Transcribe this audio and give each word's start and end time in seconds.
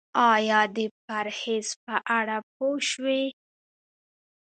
ایا 0.33 0.59
د 0.77 0.79
پرهیز 1.05 1.67
په 1.85 1.95
اړه 2.17 2.37
پوه 2.53 2.77
شوئ؟ 2.89 3.23